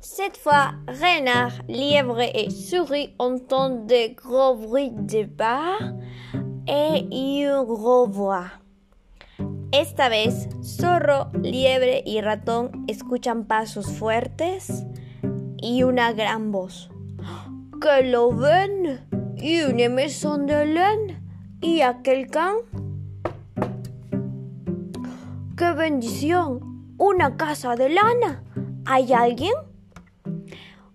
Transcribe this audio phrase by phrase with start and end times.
[0.00, 5.76] Cette fois, renard, lièvre et souris entendent de gros bruits de pas
[6.66, 8.46] et une gros voix.
[9.72, 14.84] Esta vez, zorro, liebre y ratón escuchan pasos fuertes
[15.58, 16.88] y una gran voz.
[17.78, 19.00] Que lo ven
[19.36, 21.20] y una maison de laine
[21.60, 22.54] y aquel can.
[25.56, 26.73] ¡Qué bendición!
[26.98, 28.44] ¿Una casa de lana?
[28.86, 29.52] ¿Hay alguien?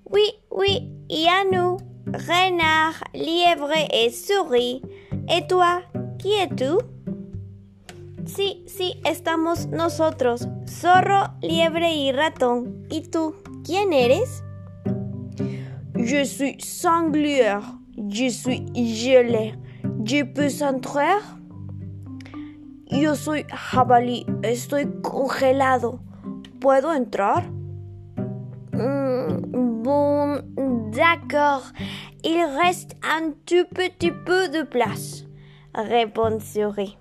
[0.05, 4.81] Oui, oui, y a nous, renard, lièvre et souris.
[5.27, 5.81] ¿Y toi,
[6.17, 6.79] qui es-tu?
[8.25, 12.87] Sí, sí, estamos nosotros, zorro, liebre y ratón.
[12.89, 14.43] ¿Y tú, quién eres?
[15.95, 17.59] Je suis sanglier,
[17.97, 19.53] je suis gelé.
[20.05, 21.38] Je peux entrer?
[22.89, 25.99] Yo soy jabalí, estoy congelado.
[26.59, 27.47] ¿Puedo entrar?
[28.73, 30.41] Mm, bon,
[30.91, 31.71] d'accord.
[32.23, 35.27] Il reste un tout petit peu de place,
[36.41, 36.97] Souris.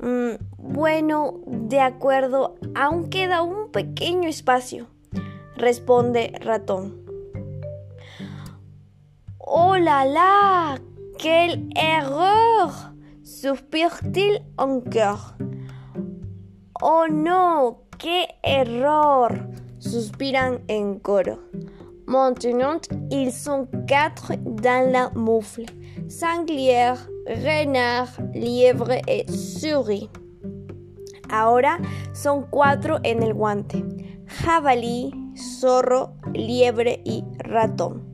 [0.00, 4.86] Mm, bueno, de acuerdo, aún queda un pequeño espacio,
[5.56, 7.02] responde Ratón.
[9.38, 10.80] ¡Oh la la!
[11.18, 12.91] ¡Quelle erreur!
[13.32, 15.34] Suspire-t-il encore.
[16.82, 19.30] Oh no, qué error!
[19.78, 21.38] suspiran en coro.
[22.06, 25.64] Maintenant, ils sont quatre dans la moufle.
[26.08, 30.10] Sanglière, renard, lièvre et souris.
[31.30, 31.78] Ahora
[32.12, 33.82] son cuatro en el guante.
[34.26, 38.12] Jabalí, zorro, liebre y ratón.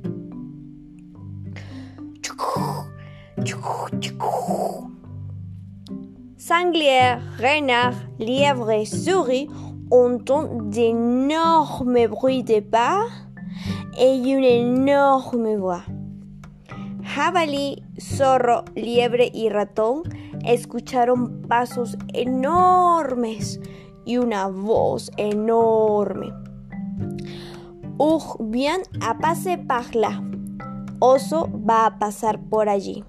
[6.48, 9.50] Sanglière, renard, lièvre et souris
[9.90, 13.04] entendent d'énormes bruits de pas
[14.00, 15.82] et une énorme voix.
[17.02, 20.04] Jabalí, zorro, liebre y ratón
[20.42, 23.60] escucharon pasos enormes
[24.06, 26.32] y una voz enorme.
[27.98, 30.22] Ugh, bien a pase par là.
[31.00, 33.04] Oso va a pasar por allí.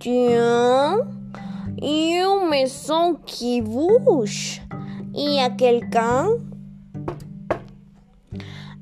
[0.00, 0.98] Tiens,
[1.76, 3.62] y un maison qui.
[5.12, 6.50] ¿Y aquel can?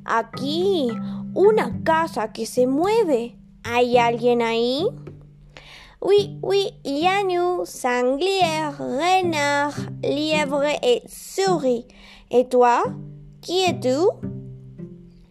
[0.05, 0.89] Aquí,
[1.35, 3.37] una casa que se mueve.
[3.63, 4.87] ¿Hay alguien ahí?
[6.01, 11.87] Oui, oui, y a nous, sanglière, renard, lièvre et souris.
[12.31, 12.83] ¿Y toi?
[13.41, 14.11] ¿Qui es-tu?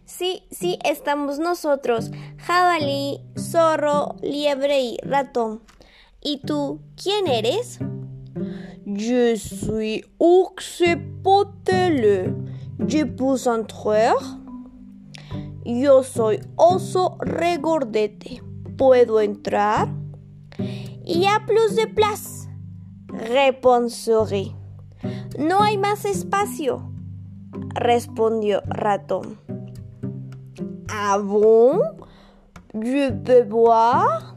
[0.04, 5.60] Sí, sí, estamos nosotros, jabalí, zorro, liebre y ratón.
[6.26, 7.78] ¿Y tú, quién eres?
[8.86, 10.82] Je suis ours
[11.22, 12.34] potele.
[12.88, 14.14] Je peux entrer?
[15.66, 18.42] Yo soy oso regordete.
[18.78, 19.88] ¿Puedo entrar?
[21.04, 22.48] Y a plus de place,
[23.08, 24.54] répond Souris.
[25.38, 26.90] No hay más espacio,
[27.74, 29.38] respondió Ratón.
[30.88, 31.80] Ah bon?
[32.72, 34.34] Je peux voir?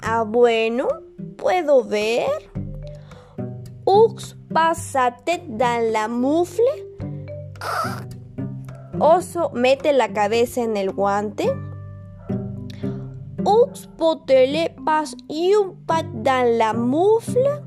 [0.00, 0.86] Ah bueno,
[1.46, 2.26] ¿puedo ver?
[3.84, 6.64] Ours pásate dans la moufle.
[8.98, 11.46] Oso mete la cabeza en el guante.
[13.44, 17.62] Ours potele pas un pat dans la moufle.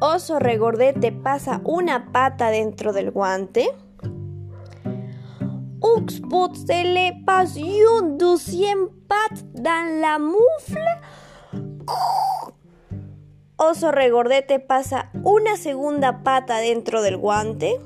[0.00, 3.74] Oso regordete pasa una pata dentro del guante.
[5.82, 10.84] Ours potele pas un deuxième pat dans la moufle.
[13.56, 17.80] Oso regordete pasa una segunda pata dentro del guante.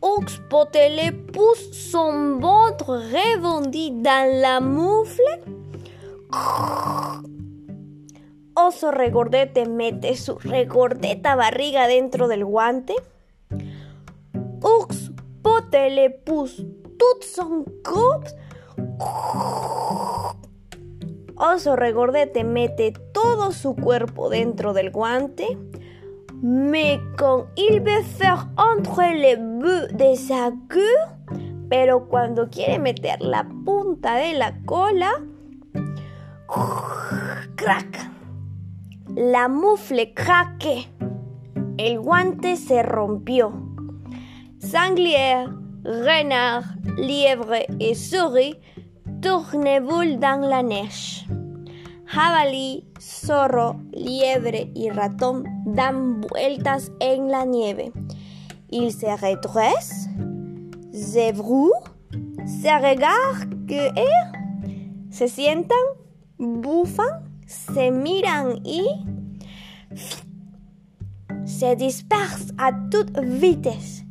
[0.00, 5.42] Ox potele pousse son ventre rebondi dans la moufle.
[8.54, 12.94] Oso regordete mete su regordeta barriga dentro del guante.
[15.70, 18.24] Tout son corps.
[21.36, 25.56] Oso regordete mete todo su cuerpo dentro del guante.
[26.42, 31.06] Mais quand il veut faire entre les bouts de sa queue,
[31.68, 35.22] pero cuando quiere meter la punta de la cola,
[37.56, 38.10] crack,
[39.14, 40.88] la mufle craque,
[41.76, 43.52] el guante se rompió.
[44.58, 46.64] Sanglier, renard,
[46.96, 48.54] lièvre et souris
[49.22, 51.26] tournez-vous dans la neige.
[52.12, 57.92] jabalí, zorro, liebre y ratón dan vueltas en la nieve.
[58.70, 60.08] Ils se redressent,
[60.92, 61.32] se
[62.46, 63.54] se regardent,
[65.10, 65.84] se sientan,
[66.38, 68.86] bufan, se miran y
[71.44, 74.04] se dispersan a toute vitesse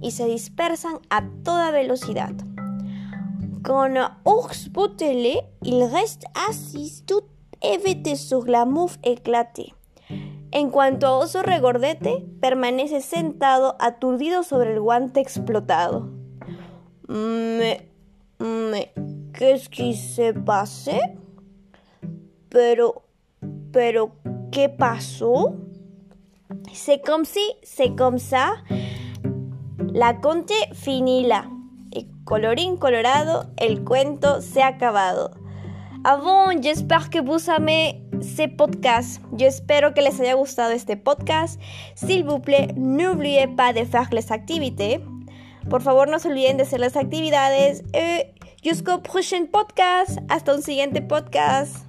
[0.00, 2.32] y se dispersan a toda velocidad.
[3.62, 7.24] Con ours botelé, il reste assis tout
[7.60, 9.74] évité sur la mouffe éclatée.
[10.52, 16.08] En cuanto a oso regordete, permanece sentado aturdido sobre el guante explotado.
[17.08, 17.88] Me,
[18.38, 18.92] me,
[19.32, 21.00] qu'est-ce qui se passé?
[22.48, 23.02] Pero,
[23.72, 24.12] pero,
[24.50, 25.56] ¿qué pasó?
[26.72, 28.54] C'est comme si, c'est comme ça.
[29.96, 31.48] La conte finila.
[31.90, 35.30] Y colorín colorado, el cuento se ha acabado.
[36.04, 39.22] Avant, j'espère que vous aimez ce podcast.
[39.32, 41.58] Yo espero que les haya gustado este podcast.
[41.94, 45.00] S'il vous plaît, n'oubliez pas de faire les activités.
[45.70, 47.82] Por favor, no se olviden de hacer las actividades.
[47.94, 50.18] Y jusqu'au prochain podcast.
[50.28, 51.85] Hasta un siguiente podcast.